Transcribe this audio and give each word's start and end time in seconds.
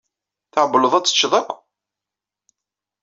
Tɛewwleḍ 0.53 0.93
ad 0.93 1.03
t-teččeḍ 1.05 1.33
akk? 1.39 1.49